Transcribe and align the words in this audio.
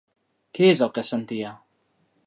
Què 0.59 0.69
és 0.71 0.81
el 0.87 0.91
que 0.95 1.05
sentia? 1.11 1.55